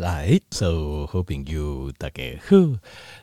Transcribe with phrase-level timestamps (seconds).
[0.00, 2.56] 来，所有好朋友大家好，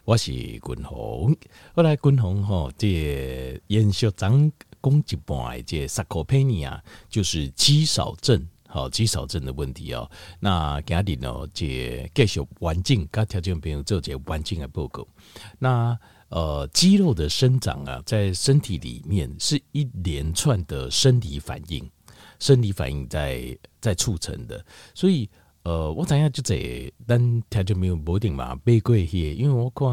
[0.05, 1.35] 我是君鸿。
[1.73, 6.79] 后来君鸿吼，这延续讲讲一半，这萨科佩尼亚
[7.09, 10.07] 就是肌少症，好肌少症的问题哦。
[10.39, 15.07] 那今日呢，这继续完整，跟条件朋友做这完整的报告。
[15.57, 15.97] 那
[16.29, 21.89] 呃，肌肉的生长啊，在身体里面是一连串的生理反应，
[22.37, 24.63] 生理反应在在促成的，
[24.93, 25.27] 所以。
[25.67, 29.85] 呃，我知影就这，但他就没有不定嘛，买过些，因为我看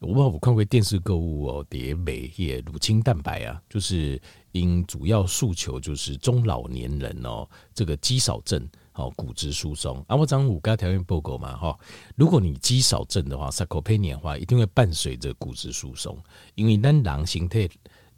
[0.00, 11.78] 我不知道我看过电视购物哦，得买些乳清蛋白啊，就是因主要诉求就是中老年人哦，这个肌少症哦，骨质疏松啊，我讲五个条件报告嘛哈，
[12.16, 16.18] 如果你肌少症的话，sarcopenia 的话，一定会伴随着骨质疏松，
[16.56, 17.68] 因为咱人形态，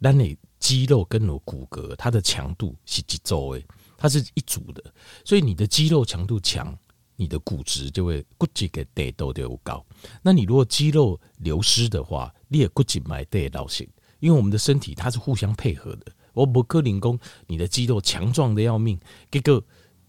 [0.01, 3.63] 咱的肌肉跟有骨骼，它的强度是几周诶。
[4.01, 4.81] 它是一组的，
[5.25, 6.73] 所以你的肌肉强度强，
[7.17, 9.85] 你的骨质就会骨质给带都得高。
[10.21, 13.85] 那你如果肌肉流失的话，你也骨质买带到行。
[14.19, 16.05] 因为我们的身体它是互相配合的。
[16.33, 18.97] 我不可能讲你的肌肉强壮的要命，
[19.29, 19.61] 结果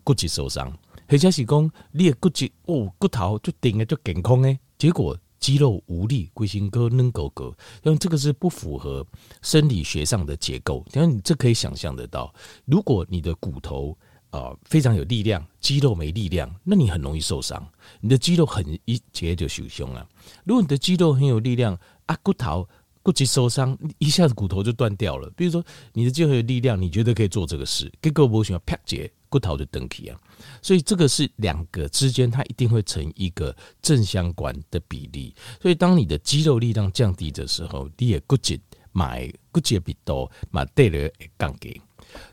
[0.04, 0.72] 骨质受伤，
[1.08, 5.18] 或者是讲你的骨质哦骨头就顶的就健康诶，结果。
[5.40, 7.52] 肌肉无力，龟心哥扔狗狗，
[7.82, 9.04] 因为这个是不符合
[9.42, 10.84] 生理学上的结构。
[10.92, 12.32] 因为你这可以想象得到，
[12.66, 13.96] 如果你的骨头
[14.30, 17.66] 啊、非常有力量，肌肉没力量，那你很容易受伤。
[18.00, 20.06] 你的肌肉很一节就受伤了。
[20.44, 22.68] 如果你的肌肉很有力量啊，骨头
[23.02, 25.30] 骨质受伤，一下子骨头就断掉了。
[25.36, 30.20] 比如说你的肌肉有力量，你觉得可以做这个事，结果不行，啪结骨头就断去啊。
[30.60, 35.34] 所以这个是两个之间，它一定会成一个正相关的比例。
[35.62, 38.60] 所以当你的肌肉力量降低的时候，你也骨质
[38.92, 41.80] 买骨质比多买对了杠给。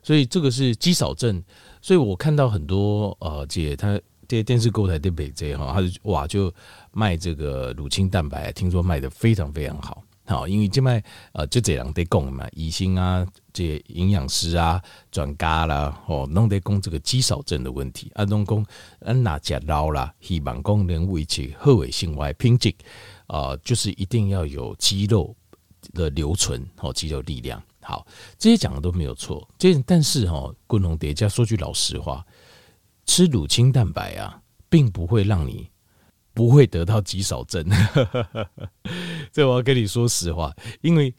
[0.03, 1.41] 所以这个是肌少症。
[1.81, 6.53] 所以我看到很多呃，姐他这些电视购物台的北这哈，他就哇就
[6.91, 10.03] 卖这个乳清蛋白，听说卖的非常非常好。
[10.27, 18.11] 好，因为这卖呃就这样在讲嘛，医生啊，这营养师啊，专家啦，哦，拢在讲这个肌少症的问题。
[18.13, 18.65] 啊，拢讲
[18.99, 22.75] 咱哪吃老啦，希望讲能维持好的生活品质
[23.27, 25.33] 啊，就是一定要有肌肉
[25.93, 27.63] 的留存，哦，肌肉力量。
[27.81, 28.05] 好，
[28.37, 29.47] 这些讲的都没有错。
[29.57, 32.25] 这但是哈，共同叠加说句老实话，
[33.05, 35.69] 吃乳清蛋白啊，并不会让你。
[36.37, 37.67] 不会得到肌少症，
[39.33, 41.11] 这我要跟你说实话，因为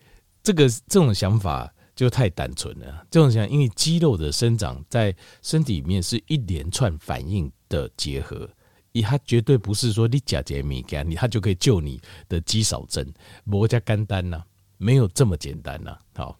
[0.44, 3.04] 这个这种想法就太单纯了。
[3.10, 5.12] 这种想，因为肌肉的生长在
[5.42, 8.48] 身体里面是一连串反应的结合，
[9.02, 13.04] 它绝对不是说你假节米干你它就可以救你的肌少症。
[13.42, 14.40] 摩加干单呐，
[14.76, 15.98] 没有这么简单呐。
[16.14, 16.38] 好，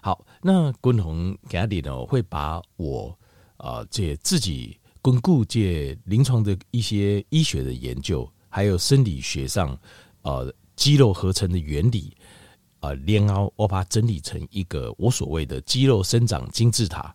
[0.00, 3.18] 好，那共同给阿里呢，会把我
[3.56, 4.76] 啊这自己。
[5.02, 9.78] 巩固这临床的一些医学的研究，还有生理学上，
[10.22, 12.14] 呃，肌肉合成的原理，
[12.80, 17.14] 呃，然后我把它整理成一个我所谓的肌肉生长金字塔，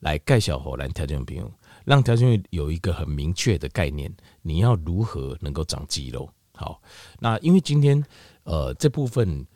[0.00, 1.50] 来介绍给咱条件朋友，
[1.86, 6.28] 让条件有一个很明确的概念，你要如何能够长肌肉？
[6.54, 6.82] 好，
[7.18, 8.04] 那因为今天
[8.44, 9.46] 呃这部分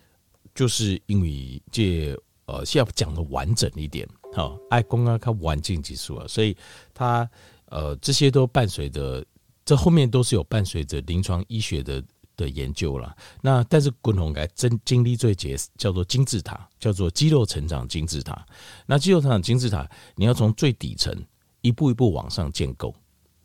[0.55, 2.17] 就是因为这
[2.47, 6.57] 呃需要讲的完整一点，好，爱公啊看完整技术啊，所以
[6.95, 7.29] 他。
[7.67, 9.25] 呃，这些都伴随着，
[9.65, 12.03] 这后面都是有伴随着临床医学的
[12.37, 13.17] 的研究了。
[13.41, 18.47] 那但是共同来真经历最节叫做金字塔，叫做肌肉成长金字塔。
[18.87, 21.13] 那肌肉成长金字塔，你要从最底层
[21.61, 22.95] 一步一步往上建构。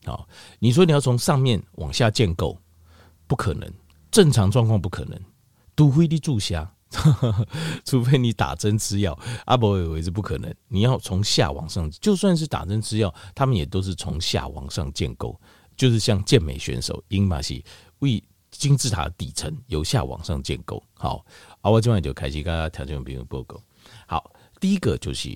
[0.06, 0.28] 好，
[0.60, 2.58] 你说你要从上面往下建构，
[3.28, 3.72] 不可能，
[4.12, 5.20] 正常状况不可能，
[5.76, 6.72] 都会的注下。
[7.86, 10.54] 除非你打针吃药，阿伯以为是不可能。
[10.68, 15.40] 你要从下往上，就算是打针吃药，他们也都是从下往上建构，
[15.78, 17.64] 就是像健美选手，英马西
[18.00, 18.22] 为
[18.52, 20.84] 金字塔底层由下往上建构。
[20.94, 21.26] 好，
[21.62, 23.60] 阿伯今晚就开始跟大家条件比如报告。
[24.06, 25.30] 好，第一个就是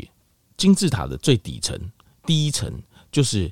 [0.57, 1.79] 金字塔的最底层，
[2.25, 3.49] 第一层就是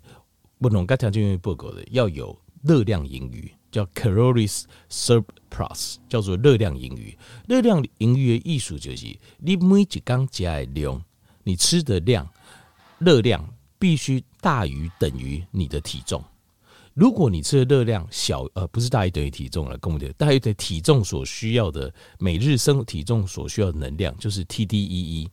[0.59, 3.49] 不能跟条件报告的要有热量盈余。
[3.73, 7.17] 叫 calories surplus，叫做热量盈余。
[7.47, 11.03] 热量盈余的艺术就是，你每一缸加的量，
[11.43, 12.29] 你吃的量，
[12.99, 13.43] 热量
[13.79, 16.23] 必须大于等于你的体重。
[16.93, 25.27] 如果你吃的热量小，呃，不是大于等于体重了，跟我们大于等于体重所需要的每日生体重所需要的能量，就是 TDEE。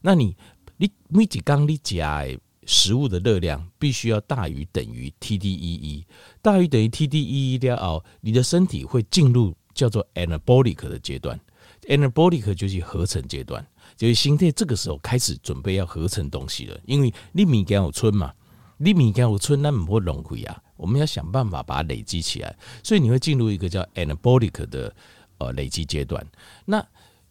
[0.00, 0.36] 那你
[0.76, 6.04] 你每一缸你加的食物的热量必须要大于等于 TDEE，
[6.42, 11.40] 大于等于 TDEE 的哦，你的身体会进入叫做 anabolic 的阶段
[11.88, 13.66] ，anabolic 就是合成阶段，
[13.96, 18.32] 就是心态这个时候开始准备要合成东西了，因为你米给有存嘛，
[18.76, 20.62] 你物件有存，那不会浪费啊。
[20.76, 24.94] 我们要想办法把它累积起来，所以你会进入一个叫 anabolic 的
[25.36, 26.26] 呃累积阶段。
[26.64, 26.82] 那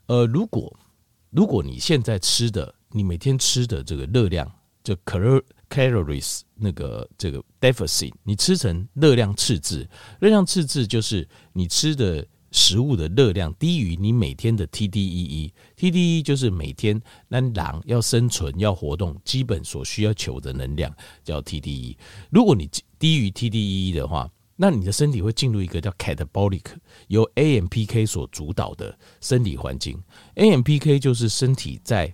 [0.05, 0.71] 呃，如果
[1.31, 4.51] 如果你现在吃的，你每天吃的这个热量，
[4.95, 4.95] 就
[5.69, 9.87] calories 那个这个 deficit，你吃成热量赤字，
[10.19, 12.25] 热量赤字就是你吃的。
[12.51, 20.91] 食物的热量低于你每天的 TDEE，TDE 就是每天那狼要生存要活动基本所需要求的能量
[21.23, 21.95] 叫 TDEE。
[22.31, 26.65] 如果你低于 TDEE 的话，那你的身体会进入一个叫 catabolic，
[27.09, 30.01] 由 AMPK 所主导的生理环境。
[30.33, 32.11] AMPK 就是身体在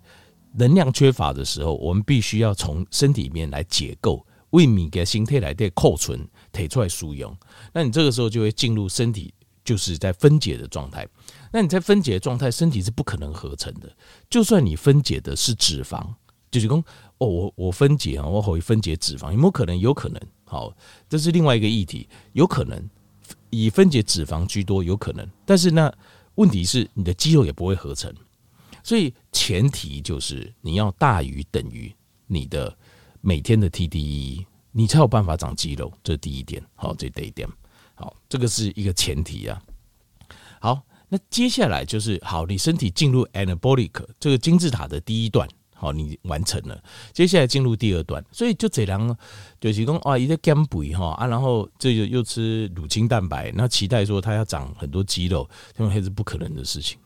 [0.57, 7.36] 能量缺乏的时候，我们必须要从身体里面来解构，为你的形态来的库存提出来使用。
[7.74, 9.34] 那你这个时候就会进入身体。
[9.66, 11.07] 就是在分解的状态，
[11.52, 13.92] 那你在分解的状态，身体是不可能合成的。
[14.30, 16.06] 就算你分解的是脂肪，
[16.52, 16.78] 就是说，
[17.18, 19.75] 哦，我我分解啊，我会分解脂肪，有没有可能？
[19.80, 20.22] 有可能。
[20.44, 20.72] 好，
[21.10, 22.88] 这是另外一个议题，有可能
[23.50, 25.28] 以分解脂肪居多，有可能。
[25.48, 25.92] 但是那
[26.36, 28.13] 问题是，你的肌肉也不会合成，
[28.85, 31.91] 所以前提就是你要大于等于
[32.27, 32.77] 你的
[33.19, 35.91] 每天的 TDE，你才有办法长肌肉。
[36.03, 37.49] 这是第一点，好，这第一点。
[37.95, 39.59] 好，这个是一个前提啊。
[40.61, 46.79] 好，那接下来就是好，你身体进入 anabolic 这个金字塔的第一段，好，你完成了。
[47.11, 49.17] 接下来进入第二段，所以就这样，
[49.59, 55.49] 就是说啊，一个减肥哈啊，然后这就又吃乳清蛋白，那期待说它要长很多肌肉，
[55.79, 56.99] 因为还是不可能的事情，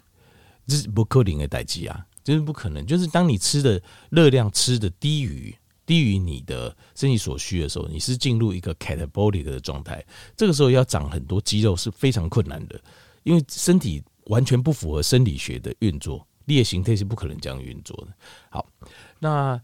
[0.69, 2.85] 这是不可能的代际啊，这是不可能。
[2.85, 3.81] 就是当你吃的
[4.11, 5.53] 热量吃的低于。
[5.85, 10.05] 低于你的身体所需的时候，你是进入一个 catabolic 的状态。
[10.37, 12.79] 这个时候要长很多肌肉是非常困难的，
[13.23, 18.13] 因为身体完全不符合生理学的运作，列形态是不可能这样运作的。
[18.51, 18.69] 好，
[19.17, 19.59] 那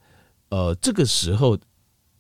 [0.50, 1.56] 呃，这个时候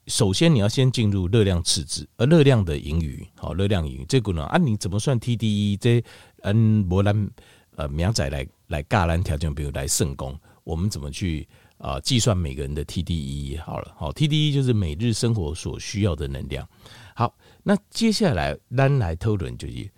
[0.05, 5.79] 首先你要先进入热量赤字，而热量的盈余，好，热量盈余这个呢，啊，你怎么算 TDE？
[5.81, 6.03] 这
[6.43, 7.27] 嗯，波兰
[7.75, 11.47] 呃，苗仔来来尬兰条件，比如来圣功，我们怎么去？
[11.77, 16.65] 啊，计算每个人的 TDE 好了，好 TDE 就是每日生活所需要的能量。
[17.13, 19.91] 好，那接下来单来讨论就是，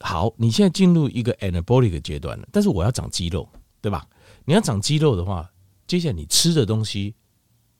[0.00, 3.48] 好，你现在进入一个 anabolic 阶段了，但是我要长肌肉，
[3.80, 4.06] 对吧？
[4.44, 5.50] 你要长肌肉的话，
[5.86, 7.14] 接下来你吃的东西，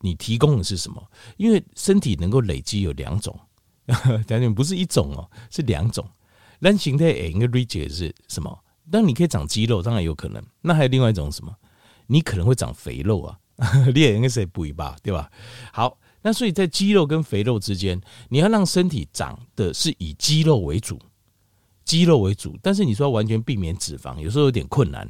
[0.00, 1.06] 你提供的是什么？
[1.37, 3.38] 因为身体能够累积有两种，
[4.26, 6.08] 讲讲不是一种哦，是两种。
[6.58, 8.58] 单形态 A 跟 rigid 是什么？
[8.90, 10.42] 当你可以长肌肉，当然有可能。
[10.62, 11.54] 那还有另外一种什么？
[12.06, 13.38] 你可能会长肥肉啊，
[13.92, 15.30] 你也应该是补一把，对吧？
[15.72, 21.00] 好，那所以在肌肉跟肥肉之间，你要让身体长的是以肌肉为主，
[21.84, 22.56] 肌肉为主。
[22.62, 25.08] 但是你说完全避免脂肪，有时候有点困难，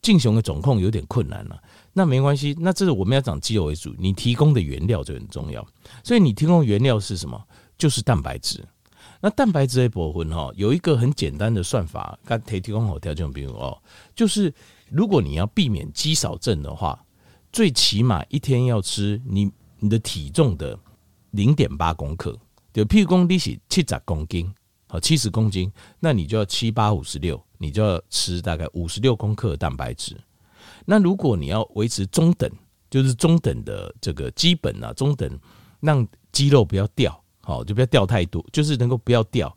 [0.00, 1.60] 进行的总控有点困难了。
[1.92, 5.66] 那没关系，那这是我们要长肌肉为主，你提供的原料就很重要。
[6.04, 7.42] 所以你提供原料是什么？
[7.76, 8.64] 就是蛋白质。
[9.26, 13.76] 那蛋白质的部分哈，有一个很简单的算法，刚提提供好条件，比如哦，
[14.14, 14.54] 就是。
[14.88, 17.04] 如果你要避免肌少症的话，
[17.50, 19.50] 最起码一天要吃你
[19.80, 20.78] 你的体重的
[21.32, 22.38] 零点八公克，
[22.72, 24.54] 就譬如说你是七十公斤，
[24.86, 30.16] 好七十公斤，那你就要七八五十六，你就要吃大概五十六公克的蛋白质。
[30.84, 32.48] 那如果你要维持中等，
[32.88, 35.28] 就是中等的这个基本啊，中等
[35.80, 39.56] 让肌肉不要掉，好就不要掉太多，就是能够不要掉。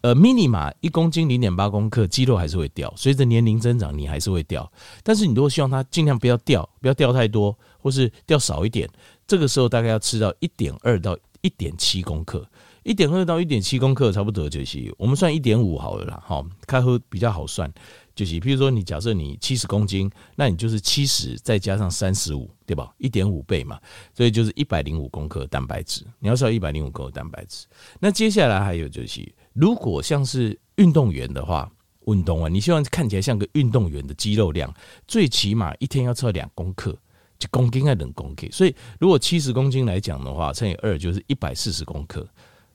[0.00, 2.92] 呃，minima 一公斤零点八公克，肌肉还是会掉。
[2.96, 4.70] 随着年龄增长，你还是会掉。
[5.02, 8.88] 但是你如果希望它尽量不要掉，不要掉太多，或是掉少一点，
[9.26, 12.48] 这个时候大概要吃到一点二到一点七公克。
[12.84, 17.70] 一点二到一点七公克差不多就是，我们算一点五好了啦，好，开喝比较好算。
[18.18, 22.92] 就是，譬如说你假设你七十公斤，那你就是七十再加上三十五，对吧？
[22.98, 23.78] 一点五倍嘛，
[24.12, 26.04] 所以就是一百零五公克蛋白质。
[26.18, 27.64] 你要烧一百零五公克蛋白质。
[28.00, 29.32] 那接下来还有就是。
[29.52, 31.70] 如果像是运动员的话，
[32.06, 34.74] 运动啊，你希望看起来像个运动员的肌肉量，
[35.06, 36.96] 最起码一天要测两公克，
[37.38, 38.48] 就公斤还两公克。
[38.50, 42.28] 所以如果七十公斤来讲的话，乘以二就是一百四十公克，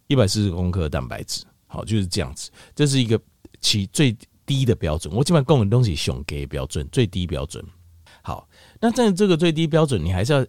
[0.08, 2.50] 一百四十公克蛋白质，好，就是这样子。
[2.74, 3.20] 这是一个
[3.60, 5.14] 其最低的标准。
[5.14, 7.64] 我基本上供的东西熊给标准，最低标准。
[8.22, 8.48] 好，
[8.80, 10.46] 那在这个最低标准，你还是要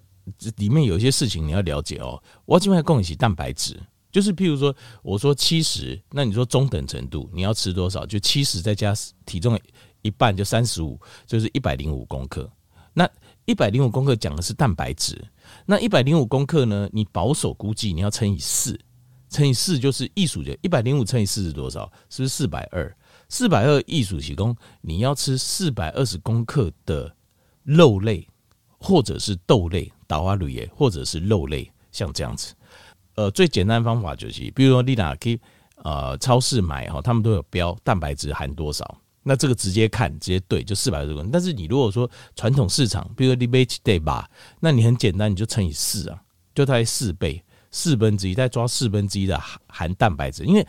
[0.56, 2.22] 里面有一些事情你要了解哦。
[2.44, 3.80] 我基本上供的是蛋白质。
[4.12, 4.72] 就是譬如说，
[5.02, 8.06] 我说七十，那你说中等程度，你要吃多少？
[8.06, 8.94] 就七十再加
[9.26, 9.58] 体重
[10.02, 10.96] 一半，就三十五，
[11.26, 12.48] 就是一百零五公克。
[12.92, 13.10] 那
[13.44, 15.20] 一百零五公克讲的是蛋白质，
[15.66, 16.88] 那一百零五公克呢？
[16.92, 18.78] 你保守估计你要乘以四，
[19.28, 21.90] 乘以四就是艺术的，一百零五乘以四是多少？
[22.08, 22.96] 是不是四百二？
[23.28, 27.14] 四百二艺术提供你要吃四百二十公克的
[27.62, 28.28] 肉类，
[28.78, 32.54] 或者是豆类，达瓦铝，或者是肉类，像这样子。
[33.16, 35.38] 呃，最简单的方法就是，比如说你哪可以
[35.76, 41.28] 呃超市买哈，他们都有标蛋白质含多少，那这个直接看直接对就四百多个。
[41.32, 44.28] 但是你如果说传统市场，比如说你买一袋吧，
[44.60, 46.20] 那你很简单，你就乘以四啊，
[46.54, 50.66] 就大概四倍，四分之一再抓四分之一的含蛋白质，因为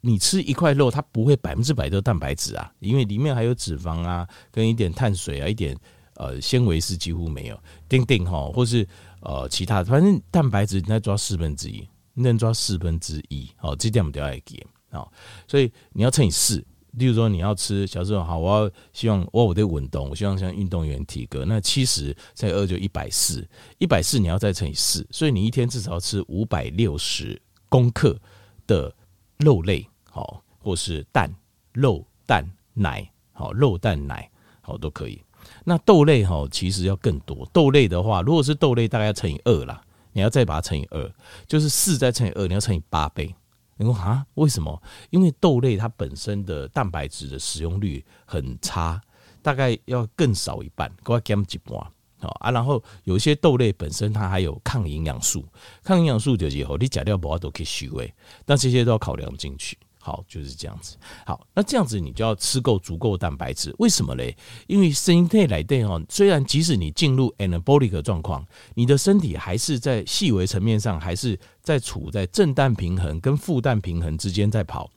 [0.00, 5.76] 你吃一块肉，它不会百分之百都蛋白质啊，因为里面还有脂肪啊，跟一点碳水啊，一点
[6.14, 8.86] 呃纤维是几乎没有，丁丁哈，或是。
[9.20, 15.04] 呃，其他反正蛋白质你再抓四分之一，你能抓四分之一，好，这点我们都要给啊。
[15.48, 23.44] 所以你要乘以四，例如说你要吃，小时候好，我要希望我我得运动，我希望像运动员体格，那七十乘以二就一百四，
[23.78, 28.16] 一百四你要再乘以四，所以你一天至少要吃五百六十公克
[28.64, 28.94] 的
[29.38, 31.30] 肉类，好，或是蛋、
[31.72, 35.22] 肉、蛋、奶，好，肉、蛋、奶，好都可以。
[35.64, 37.48] 那豆类哈，其实要更多。
[37.52, 39.80] 豆类的话，如果是豆类，大概要乘以二啦。
[40.12, 41.12] 你要再把它乘以二，
[41.46, 43.34] 就是四再乘以二，你要乘以八倍。
[43.76, 44.82] 你说啊，为什么？
[45.10, 48.98] 因为豆类它本身的蛋白质的使用率很差，
[49.42, 51.92] 大概要更少一半，给我减一半。
[52.18, 55.44] 好啊，然后有一些豆类本身它还有抗营养素，
[55.84, 58.12] 抗营养素就是以后你假掉不都可以虚位，
[58.46, 59.76] 那这些都要考量进去。
[59.98, 60.96] 好，就是这样子。
[61.24, 63.74] 好，那这样子你就要吃够足够蛋白质。
[63.80, 64.36] 为什么嘞？
[64.68, 74.88] 因为身体来对哦，虽然即使你进入 anabolic 状况，你的身体还是在细微层面上，还是在处在正氮平衡跟负氮平衡之间在跑。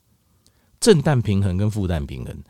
[0.80, 2.44] 正氮平衡跟负氮平衡。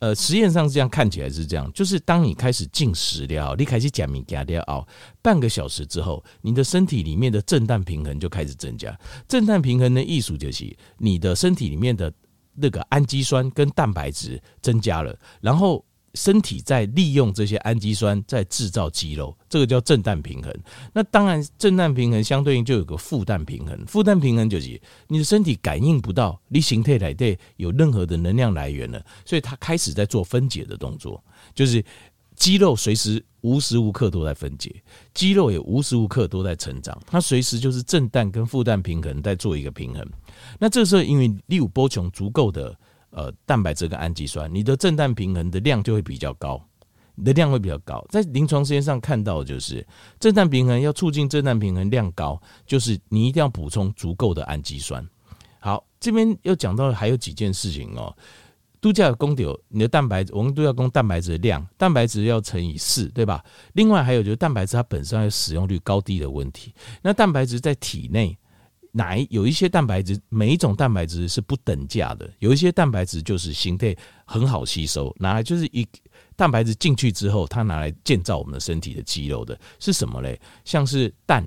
[0.00, 4.86] 呃，实验上是这样看起来是这样，就是当你开始进食了，你开始讲米加掉哦，
[5.20, 8.96] 半个小时之后，你的身体里面的正氮平衡就开始增加。
[9.26, 12.12] 正氮平衡的艺术就是，你的身体里面的
[12.54, 15.84] 那个氨基酸跟蛋白质增加了，然后。
[16.18, 20.52] 身体在利用这些氨基酸在制造肌肉，这个叫正氮平衡。
[20.92, 23.86] 那当然，正氮平衡相对应就有个负氮平衡。
[23.86, 31.22] 负氮平衡就是你的身体感应不到你形态来对有任何的能量来源了，所以它开始在做分解的动作，
[31.54, 31.84] 就是
[32.34, 34.74] 肌肉随时无时无刻都在分解，
[35.14, 40.04] 肌肉也无时无刻都在成长，它随时就是正氮跟负氮平衡在做一个平衡。
[40.58, 42.76] 那这时候因为你有补充足够的。
[43.10, 46.62] 呃，蛋白质跟氨基酸，你的正氮平衡的量就会比较高，
[47.14, 48.04] 你的量会比较高。
[48.10, 49.84] 在临床实验上看到，就是
[50.20, 55.02] 正氮平衡要促进正氮平衡量高，就是你一定要补充足够的氨基酸。
[55.58, 58.14] 好，这边又讲到还有几件事情哦，
[58.78, 63.42] 都叫供掉你的蛋白质，我们都要供蛋白质的量，蛋白质要乘以四，对吧？
[63.72, 68.38] 另外还有就是蛋白质它本身还有使用率高低的问题，那蛋白质在体内。
[68.98, 72.28] 奶有一些蛋白质，每一种蛋白质是不等价的。
[72.40, 75.86] 有一些蛋白质就是形态很好吸收，拿来就是一
[76.34, 80.38] 蛋白质进去之后，它拿来建造我们的身体的肌肉的，是什么嘞？
[80.64, 81.46] 像是蛋，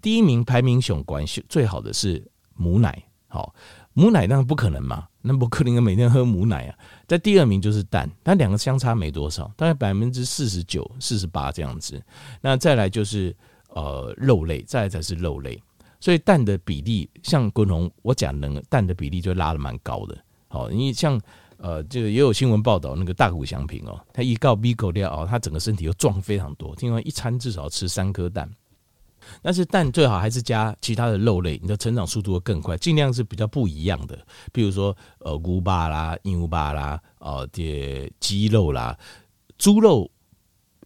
[0.00, 3.02] 第一名排名雄关系最好的是母奶。
[3.28, 3.54] 好，
[3.92, 5.08] 母奶那不可能嘛？
[5.20, 6.78] 那不可能每天喝母奶啊。
[7.06, 12.02] 在第二名就是蛋，它两个相差没多少，大概百分之四十九、四十八这样子。
[12.40, 13.36] 那再来就是
[13.68, 15.60] 呃肉类，再来才是肉类。
[16.06, 20.16] 所以蛋的比例，像滚红，我讲的蛋的比例就拉的蛮高的。
[20.46, 21.20] 好，因为像
[21.56, 28.48] 呃，这个也有新闻报道，那个大谷翔平哦，他一告 B 狗料哦，他整个身体又壮非常多，听说一餐至少吃三颗蛋。
[29.42, 34.16] 但是蛋最好还是加其他的肉类，你的成长速度会更快，尽量是比较不一样的，
[34.52, 38.96] 比如说呃乌巴啦、牛巴啦、呃这鸡肉啦，
[39.58, 40.08] 猪肉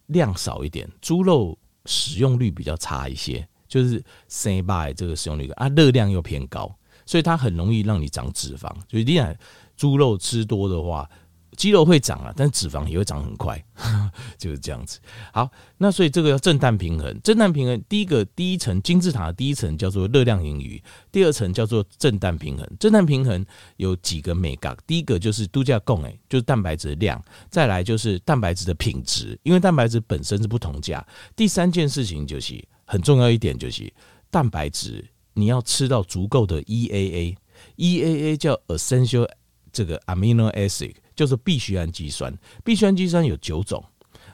[0.07, 3.47] 量少一点，猪肉使用率比较差一些。
[3.71, 6.69] 就是 say bye 这个使用率啊，热量又偏高，
[7.05, 8.69] 所以它很容易让你长脂肪。
[8.89, 9.39] 所以你看
[9.77, 11.09] 猪肉吃多的话，
[11.55, 13.63] 肌肉会长啊，但脂肪也会长很快，
[14.37, 14.99] 就是这样子。
[15.31, 17.17] 好，那所以这个要正氮平衡。
[17.23, 22.69] 正氮平衡第一个第一层金字塔的第一层叫做热量盈余，第二层叫做正氮平衡。
[22.77, 23.45] 正氮平衡
[23.77, 31.05] 有几个美感，第一个就是度假供诶，就是蛋白质的量，再来就是蛋白质的品质，因为蛋白质本身是不同价。
[31.37, 32.61] 第三件事情就是。
[32.91, 33.89] 很重要一点就是
[34.29, 39.25] 蛋白质，你要吃到足够的 EAA，EAA 叫 essential
[39.71, 42.37] 这个 amino acid，就是必需氨基酸。
[42.65, 43.81] 必需氨基酸有九种，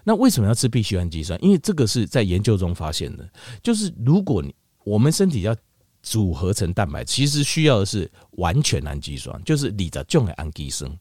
[0.04, 1.38] 那为什么要吃必需氨基酸？
[1.40, 3.30] 因为这个是在研究中发现的，
[3.62, 5.56] 就是如果你我们身体要
[6.02, 10.92] 组合成蛋白，其实需要的是完全氨基酸，就是你的重的氨基酸。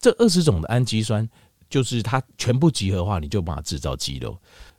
[0.00, 1.28] 这二十种的氨基酸，
[1.70, 4.36] 就是它全部集合的话，你就把它制造肌肉。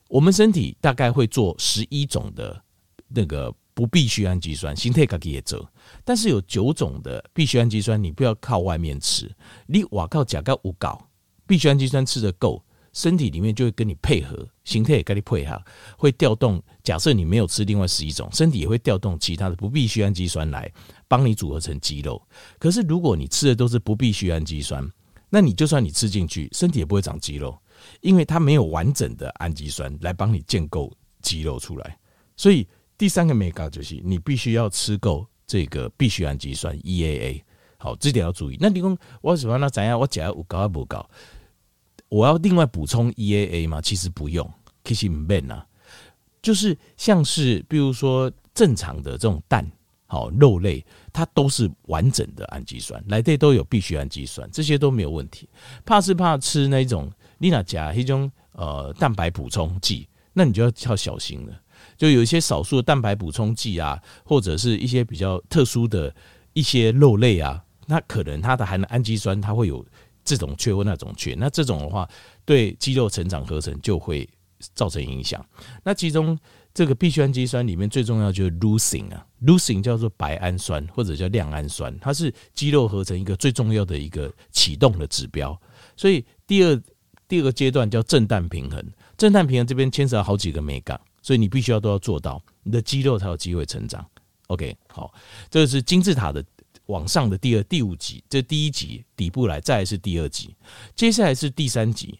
[0.07, 2.62] 我们身体大概会做十一种的
[3.07, 5.67] 那个不必需氨基酸，形态可以也做，
[6.03, 9.29] 但是有九种的必需氨基酸，你不要靠外面吃，
[9.67, 11.09] 你哇靠甲高五高，
[11.45, 15.62] 必需氨基酸吃得够，身体里面就会跟你配合，形态也跟你配合，
[15.97, 16.63] 会调动。
[16.83, 20.71] 假设你没有吃另外十一种，身体也会调动其他的不必需氨基酸来
[21.07, 22.21] 帮你组合成肌肉。
[22.59, 24.88] 可是如果你吃的都是不必需氨基酸，
[25.29, 27.57] 那你就算你吃进去，身体也不会长肌肉，
[28.01, 31.97] 因为它没有完整的氨基酸来帮你建构肌肉出来。
[32.35, 37.41] 所以第三个眉角就是你必须要吃够这个必需氨基酸 EAA。
[37.77, 38.57] 好，这点要注意。
[38.59, 39.99] 那你说我喜欢那怎样？
[39.99, 41.07] 我假如高还不高？
[42.09, 43.81] 我要另外补充 EAA 吗？
[43.81, 44.49] 其实不用，
[44.83, 45.65] 其实不用啊。
[46.41, 49.69] 就是像是比如说正常的这种蛋、
[50.05, 55.49] 好肉类，它都是完整的氨基酸，来对都有必需氨基酸，这些都没有问题。
[55.83, 57.11] 怕是怕吃那种
[57.45, 61.53] 丽娜加一种呃蛋白补充剂，那你就要要小心了。
[61.95, 66.13] 就有一些少数的蛋白补充剂啊，或者是一些比较特殊的
[66.53, 67.63] 一些肉类啊。
[67.85, 69.85] 那可能它的含的氨基酸，它会有
[70.23, 72.09] 这种缺或那种缺，那这种的话，
[72.43, 74.27] 对肌肉成长合成就会
[74.73, 75.45] 造成影响。
[75.83, 76.35] 那其中
[76.73, 85.55] 这个必需氨基酸里面最重要就是 leucine 啊，leucine 叫做白氨酸或者叫亮氨酸，它是肌肉合成一个最重要的一个启动的指标。
[85.95, 86.81] 所以第二
[87.27, 88.84] 第二个阶段叫正氮平衡，
[89.17, 94.05] 正氮平衡这边牵扯好几个美感，所以你必须要都要做到，你的肌肉才有机会成长。
[94.48, 95.13] OK，好，
[95.50, 96.44] 这是金字塔的。
[96.88, 100.55] 往上的第二、第五级，这第一级底部来，再来是第二级，
[100.96, 102.20] 接下来是第三级。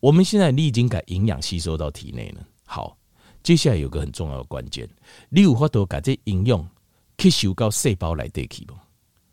[0.00, 2.46] 我们现在你已经把营养吸收到体内了。
[2.66, 2.94] 好，
[3.42, 4.86] 接下来有个很重要的关键，
[5.30, 6.68] 你有法度把这营养
[7.16, 8.74] 吸收到细胞来得去不？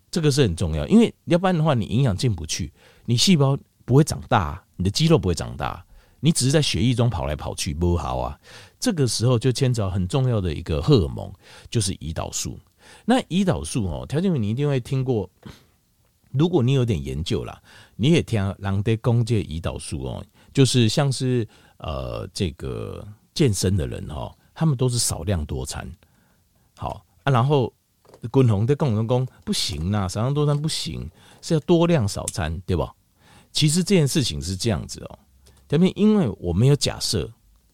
[0.10, 2.72] 这个是很重要，因为要不然的话，你营养进不去，
[3.04, 5.86] 你细胞不会长大，你的肌肉不会长大，
[6.20, 8.40] 你只是在血液中跑来跑去，不好啊。
[8.80, 11.32] 这个时候就牵扯很重要的一个荷尔蒙，
[11.70, 12.60] 就是胰岛素。
[13.06, 15.30] 那胰岛素哦，条件你一定会听过。
[16.32, 17.62] 如果你有点研究啦，
[17.96, 21.48] 你也听人在讲这胰岛素哦，就是像是
[21.78, 25.90] 呃这个健身的人哈，他们都是少量多餐。
[26.76, 27.72] 好啊，然后
[28.32, 31.10] 滚红的共同工不行呐，少量多餐不行，
[31.42, 32.94] 是要多量少餐，对吧？
[33.54, 35.20] 其实这件事情是这样子哦，
[35.70, 37.32] 条件因为我没有假设，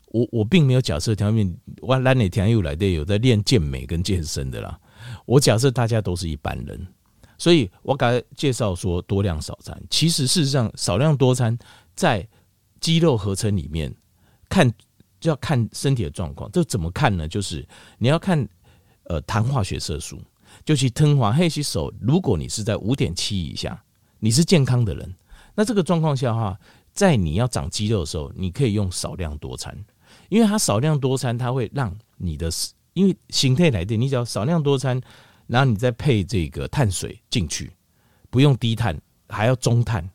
[0.09, 4.79] 我我并没有假设条件我来哪天又来的有在练健美跟健身的啦。
[5.25, 6.85] 我假设大家都是一般人，
[7.37, 9.81] 所以我刚才介绍说多量少餐。
[9.89, 11.57] 其实事实上少量多餐
[11.95, 12.27] 在
[12.81, 13.93] 肌肉合成里面
[14.49, 14.69] 看
[15.21, 16.51] 就要看身体的状况。
[16.51, 17.27] 这怎么看呢？
[17.27, 17.65] 就是
[17.97, 18.45] 你要看
[19.05, 20.21] 呃糖化血色素，
[20.65, 21.91] 就是糖化黑吸手。
[22.01, 23.81] 如果你是在五点七以下，
[24.19, 25.15] 你是健康的人，
[25.59, 26.57] 那这个状况下哈，
[26.93, 29.77] 在你要长肌肉的时候，你可以用少量多餐，
[30.29, 32.49] 因为它少量多餐，它会让你的。
[32.93, 34.99] 因为形态来电，你只要少量多餐，
[35.47, 37.69] 然后你再配这个碳水进去，
[38.29, 40.09] 不用低碳，还要中碳，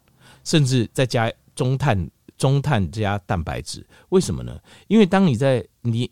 [0.45, 3.87] 甚至再加中碳、中碳加蛋白质。
[4.09, 4.59] 为什么呢？
[4.89, 6.11] 因为当你在你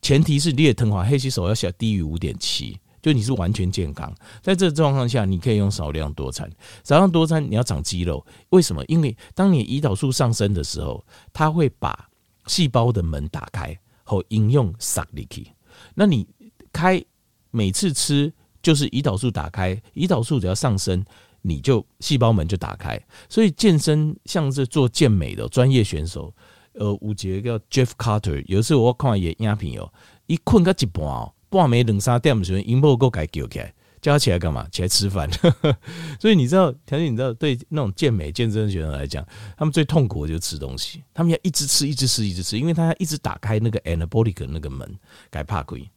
[0.00, 4.14] 前提是你的糖化血色素要小低于五点七，就你是完全健康。
[4.40, 6.48] 在这状况下，你可以用少量多餐。
[6.84, 8.84] 少量多餐你要长肌肉，为什么？
[8.86, 12.08] 因为当你胰岛素上升的时候，它会把
[12.46, 15.50] 细胞的门打开，后应用杀力气。
[15.94, 16.26] 那你
[16.72, 17.02] 开
[17.50, 21.04] 每次吃就是胰岛素打开，胰岛素只要上升，
[21.40, 23.00] 你就细胞门就打开。
[23.28, 26.32] 所以健身像是做健美的专业选手，
[26.74, 29.92] 呃，有一个叫 Jeff Carter，有一次我看也影片哦，
[30.26, 34.66] 一困个一半哦，半暝两三点的时候，因某个改叫起来，叫他起来干嘛？
[34.72, 35.30] 起来吃饭。
[36.18, 39.24] 所以你知道，条件你知道，对那种健美健身的学生来讲，
[39.56, 44.98] 他们最痛苦的就是吃东西，他们要一直吃，一直吃，一直吃，因为他要一直打开那个 anabolic 那个门，
[45.30, 45.88] 改怕鬼。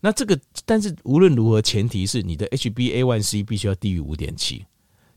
[0.00, 4.66] 那这个，但是无论如何，前提是你的 HbA1c 必须要低于五点七，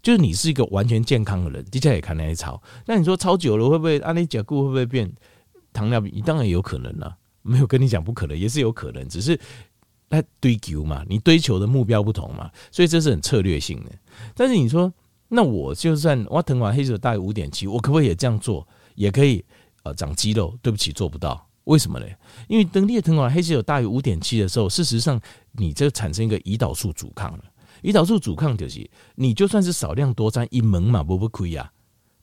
[0.02, 1.66] 就是你是一个完全健康的人。
[1.66, 4.00] 接下来也看那些超，那你说超久了会不会？
[4.00, 5.12] 阿你甲固会不会变
[5.74, 6.24] 糖尿病？
[6.26, 9.38] 当然有可能了，没有跟你讲不可能，也是有可能，只是
[10.10, 13.92] 那追求嘛，你追求的目标不同嘛，所以这是很策略性的。
[14.36, 14.92] 但是你说，
[15.28, 18.68] 那我就算我糖化黑色大于五点七，我可不可以也这样做？
[18.96, 19.46] 也可以
[19.84, 20.58] 呃长肌肉？
[20.62, 21.48] 对不起，做不到。
[21.66, 22.06] 为什么呢？
[22.48, 27.44] 因为当你糖化黑色素大于五点七的时候，事实上你这产生一个胰岛素阻抗了。
[27.84, 31.72] 胰岛素阻抗就是你就算是少量多餐一门嘛，不不亏呀，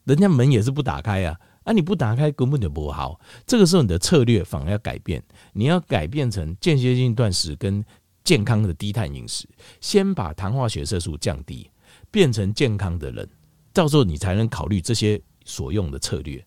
[0.03, 1.31] 人家门也是不打开呀。
[1.31, 3.21] 啊，啊你不打开根本就不好。
[3.45, 5.21] 这个时候你的策略反而要改变，
[5.53, 7.85] 你要改变成间歇性断食跟
[8.23, 9.49] 健康的低碳饮食，
[9.81, 11.69] 先把糖化血色素降低，
[12.11, 13.29] 变成健康的人，
[13.73, 16.45] 到时候你才能考虑这些所用的策略。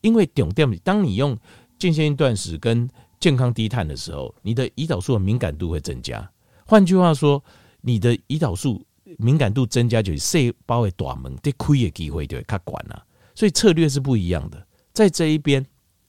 [0.00, 1.38] 因为重点，当你用
[1.78, 6.28] 间歇性断食跟健康低碳的时候，你的胰岛素的敏感度会增加。
[6.66, 7.40] 换句话说，
[7.80, 8.84] 你的胰岛素
[9.18, 13.06] 敏感度增加，就是细胞的大门，对亏的机会就会较管了。
[13.34, 15.64] 所以策略是不一样的，在这一边，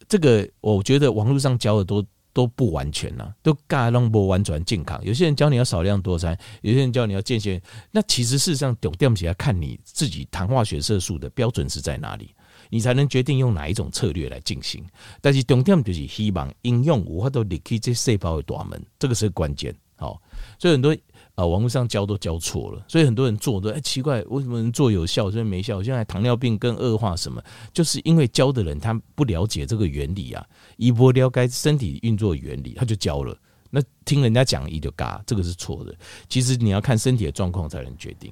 [0.08, 5.00] 这个我觉得网络上教的都都不完全了，都嘎弄不完全健康。
[5.06, 7.62] 有些人教你要少量多餐，有些人教你要间歇。
[7.92, 12.34] 那其实事实上，重点起来看你自己糖化血色素的标准是在哪里，
[12.70, 14.84] 你才能决定用哪一种策略来进行。
[15.22, 19.74] 但是重点就是希望应用无法都离开这细胞的大门，这个是关键。
[19.96, 20.22] 好，
[20.60, 20.96] 所以很多。
[21.36, 25.82] 啊，网络上教都教错了，所以很多人做都哎奇怪，为什么能做有效，所以没效？
[25.82, 27.42] 现在糖尿病更恶化什么？
[27.74, 30.46] 就是因为教的人他不了解这个原理啊，
[30.78, 33.36] 一波了解身体运作原理，他就教了。
[33.72, 35.96] 那听人家讲一就嘎，这个是错的。
[36.30, 38.32] 其实你要看身体的状况才能决定。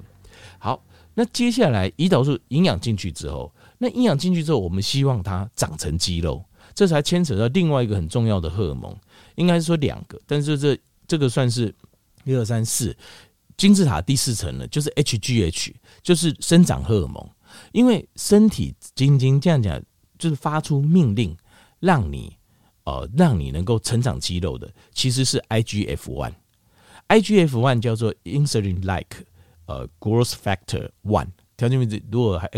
[0.60, 0.80] 好，
[1.14, 8.96] 那接下来胰岛素营养进去之后，那营养进去之后，我们希望它长成肌肉，这才牵扯到另外一个很重要的荷尔蒙，
[9.34, 11.74] 应该是说两个，但是这这个算是。
[12.24, 12.96] 一二三四，
[13.56, 17.28] 金字塔第四层呢，就是 HGH，就是生长荷尔蒙。
[17.72, 19.82] 因为身体晶晶这样讲，
[20.18, 21.36] 就是发出命令，
[21.80, 22.36] 让你
[22.84, 26.32] 呃，让你能够成长肌肉的，其实是 IGF one。
[27.08, 29.24] IGF one 叫做 Insulin-like
[29.66, 31.28] 呃 growth factor one。
[31.56, 32.50] 条件名字如果还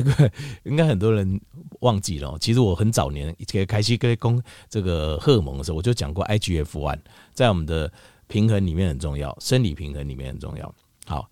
[0.63, 1.41] 应该很多人
[1.81, 3.35] 忘记了，其实我很早年
[3.67, 7.01] 开始跟攻这个荷尔蒙的时候，我就讲过 IGF one
[7.33, 7.93] 在我们的。
[8.27, 10.75] 平衡里面很重要，生理平衡里面很重要。
[11.07, 11.31] 好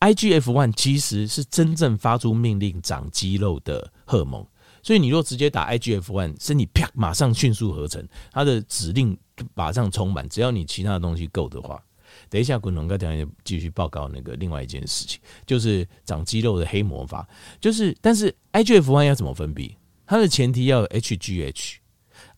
[0.00, 4.46] ，IGF one 其实是真正发出命令长肌肉的荷尔蒙，
[4.82, 9.16] 所以你若直接打 IGF one，身体啪马上迅速合成，它的指令
[9.54, 10.28] 马上充满。
[10.28, 11.82] 只要你其他的东西够的话，
[12.30, 17.28] 等一下滚龙哥等下继续报告那个另外一件事情，就是长肌肉的黑魔法。
[17.60, 19.74] 就是，但是 IGF one 要怎么分泌？
[20.06, 21.76] 它的前提要有 HGH。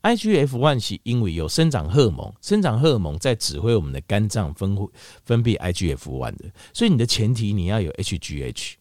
[0.02, 4.76] IGF one 是因为有生长荷尔蒙，生长荷尔蒙在指挥我们的肝脏分
[5.24, 8.74] 分泌 IGF one 的，所以你的前提你要有 HGH。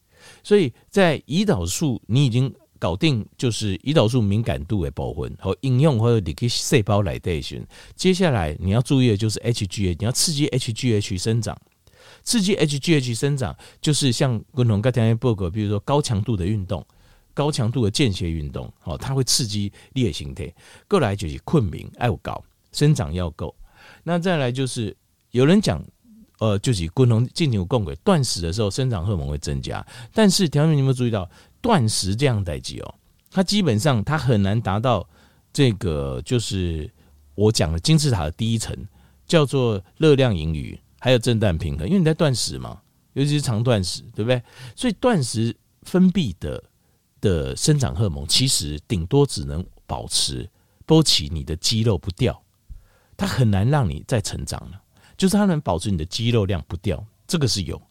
[0.43, 7.61] 所以在胰岛素你已经搞定，就是胰岛素敏感度的部分和应用或者你可以细胞来代谢。
[7.95, 11.59] 接下来你要注意的就是 HGH，你要刺激 HGH 生长，
[12.23, 16.85] 刺激 HGH 生长就是像共同刚才报告，比如说高强度的运动。
[17.37, 20.51] 高强度的间歇运动，哦，它会刺激裂形态。
[20.87, 23.55] 过来就是困眠，要高生长要够。
[24.03, 24.97] 那再来就是
[25.29, 25.79] 有人讲，
[26.39, 29.85] 呃，就是共同进行共轨断食的时候，生长荷尔蒙会增加。
[30.11, 31.29] 但是，条件你有没有注意到，
[31.61, 32.95] 断食这样代际哦，
[33.29, 35.07] 它基本上它很难达到
[35.53, 36.89] 这个，就是
[37.35, 38.75] 我讲的金字塔的第一层，
[39.27, 41.85] 叫做热量盈余，还有震荡平衡。
[41.85, 42.81] 因为你在断食嘛，
[43.13, 44.41] 尤其是长断食，对不对？
[44.75, 46.63] 所以断食分泌的。
[47.21, 50.49] 的生长荷尔蒙其实顶多只能保持
[50.85, 52.41] 波起你的肌肉不掉，
[53.15, 54.81] 它很难让你再成长了。
[55.17, 57.81] 就是它能保持你的肌肉量不掉，这个是有。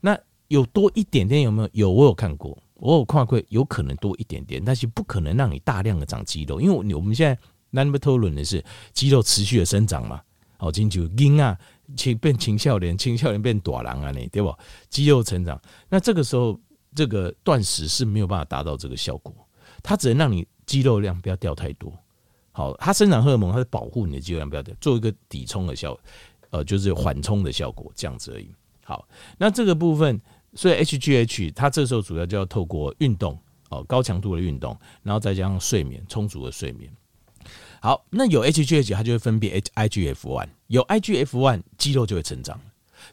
[0.00, 0.18] 那
[0.48, 1.68] 有多一点点有没有？
[1.72, 7.40] 有，我有看过，我有看过，有可能多一点点，但是不可能让你大量的长肌肉，因为我们现在
[7.70, 10.20] 那么讨论的是肌肉持续的生长嘛。
[10.56, 11.56] 好，进就婴啊，
[11.96, 14.52] 青变青少年，青少年变大人啊，你对不？
[14.90, 16.58] 肌肉成长，那这个时候。
[16.94, 19.34] 这个断食是没有办法达到这个效果，
[19.82, 21.92] 它只能让你肌肉量不要掉太多。
[22.52, 25.98] 好，它生长荷尔蒙，它是保护你的肌肉量不要掉，做一个抵充的效，
[26.50, 28.54] 呃，就是缓冲的效果，这样子而已。
[28.84, 30.20] 好，那这个部分，
[30.54, 33.38] 所以 HGH 它这时候主要就要透过运动，
[33.70, 36.92] 哦，高强度的运动，然后再加上睡眠，充足的睡眠。
[37.80, 42.60] 好，那有 HGH 它就会分泌 IGF one，有 IGF one 肌肉就会成长。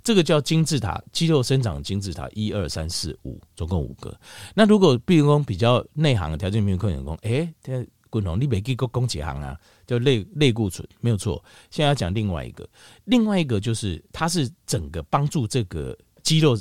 [0.03, 4.17] 这个叫金字塔，肌肉生长金字塔，一二三四五，总共五个。
[4.53, 11.43] 那如果比如说比较内行的条件没有客人工，哎，这滚龙你没给个供给行啊，叫类类固醇，没有错。
[11.69, 12.67] 现在要讲另外一个，
[13.05, 16.57] 另外一个就是它是整个帮助这个肌肉。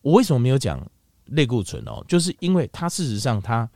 [0.00, 0.84] 我为什么没有讲
[1.26, 2.04] 类固醇哦？
[2.06, 3.68] 就是因为它事实上它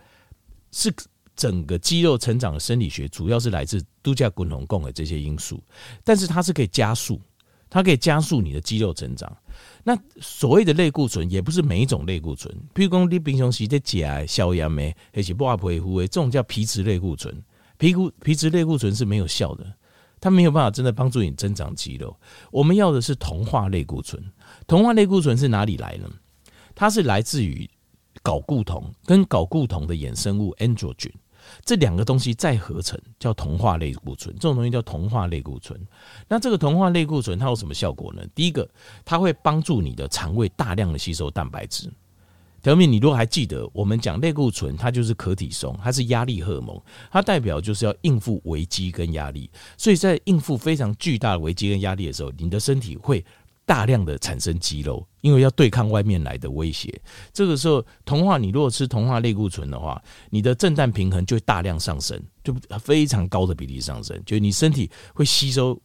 [0.72, 0.92] 是
[1.34, 5.62] 整个肌肉成长的生理学，主要是来自度假滚龙供的这些因素，
[6.04, 7.20] 但是它是可以加速。
[7.76, 9.30] 它可以加速你的肌肉成长。
[9.84, 12.50] 那所谓的类固醇，也不是每一种类固醇。
[12.74, 17.44] 譬如说，你平常时在吃消炎的，还是不阿皮肤的，这种叫皮质类固醇。
[17.76, 19.74] 皮肤皮质类固醇是没有效的，
[20.18, 22.18] 它没有办法真的帮助你增长肌肉。
[22.50, 24.24] 我们要的是同化类固醇。
[24.66, 26.08] 同化类固醇是哪里来呢？
[26.74, 27.68] 它是来自于
[28.22, 31.12] 睾固酮跟睾固酮的衍生物 androgen。
[31.64, 35.80] 这两个东西再合成叫同化类固醇，这种东西叫同化类固醇。
[36.28, 38.22] 那这个同化类固醇它有什么效果呢？
[38.34, 38.68] 第一个，
[39.04, 41.90] 它会帮助你的肠胃大量的吸收蛋白质。
[42.62, 46.80] 条面，你如果还记得，我们讲类固醇，它就是可体松，它是压力荷尔蒙，
[47.12, 49.48] 它代表就是要应付危机跟压力。
[49.76, 53.24] 所以在应付非常巨大的危机跟压力的时候，你的身体会
[53.66, 56.98] 大量的产生肌肉，因为要对抗外面来的威胁。
[57.32, 60.00] 这个时候，同化你如果吃同化类固醇的话，
[60.30, 65.78] 你的正氮平衡就会大量上升，就非常高的比例上升，就是你身体会吸收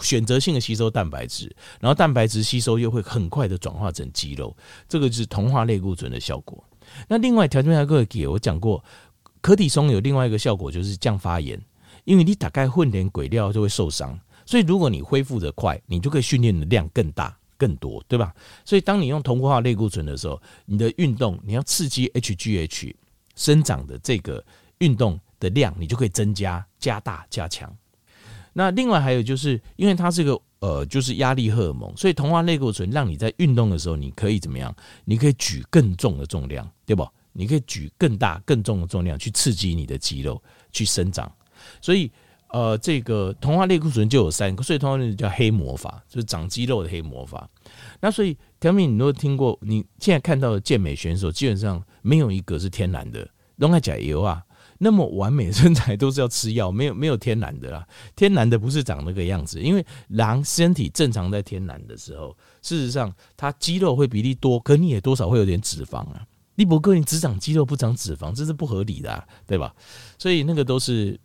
[0.00, 4.54] 选择性的吸收蛋白质，然后蛋白质吸收又会很快的转化成肌肉，
[4.88, 6.62] 这个就是同化类固醇的效果。
[7.06, 8.82] 那另外条件下各位给我讲过，
[9.40, 11.60] 可体松有另外一个效果就是降发炎，
[12.02, 14.18] 因为你大概混点鬼料就会受伤。
[14.48, 18.34] 所以，如果你恢复的快，你就可以训练的量更大、更多，对吧？
[18.64, 22.94] 所以，当你用同化类固醇的时候，你的运动你要刺激 HGH
[23.36, 24.42] 生长的这个
[24.78, 27.70] 运动的量，你就可以增加、加大、加强。
[28.54, 34.74] 那另外还有就是，因为它是个呃，就是压力荷尔蒙，所以同化类固醇让你在运动的时候，你可以怎么样？
[35.04, 37.06] 你可以举更重的重量，对不？
[37.34, 41.30] 你可以举更大、更重的重量去刺激你的肌肉去生长，
[41.82, 42.10] 所以。
[42.50, 47.48] 呃，这个童话类固醇就有三个，所以童话类叫黑魔法，就是长肌肉的黑魔法。
[48.00, 54.42] 那所以条明，你都听过，你现在看到的健美选手基本上没有一个是天然的，都爱加油啊。
[54.78, 57.86] 那么完美身材都是要吃药，没有没有天然的啦。
[58.16, 66.24] 天然的不是长那个样子，因为狼身体正常在天然的时候，事实上它肌肉会比例多，可你也多少会有点脂肪啊。
[66.54, 69.74] 利伯哥，你只长肌肉不长脂肪，这是不合理的啊，对吧？
[70.16, 71.20] 所以那个都是。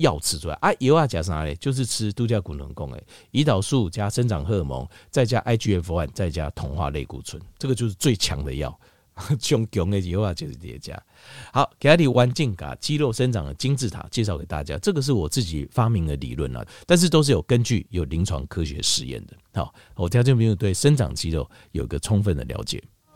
[0.00, 1.54] 药吃出来啊，油啊加啥嘞？
[1.56, 8.78] 就是吃度假骨能功诶，胰岛素加生长荷尔蒙，再加 IGF one，再加同化类固醇，这个就是最强的药。
[9.38, 10.98] 胸强的油啊就是叠加。
[11.52, 19.36] 好，给你弯进嘎肌肉生长的金字塔介绍给大家，这个是我自己发明的理论啊，但是都是有根据、有临床科学实验的。
[19.52, 22.82] 好，我家这边对生长肌肉有个充分的了解。